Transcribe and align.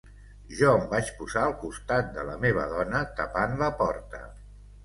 Jo 0.61 0.71
em 0.77 0.87
vaig 0.93 1.11
posar 1.19 1.43
al 1.49 1.53
costat 1.63 2.09
de 2.17 2.25
la 2.31 2.39
meva 2.47 2.65
dona 2.75 3.03
tapant 3.23 3.55
la 3.63 3.73
porta. 3.83 4.27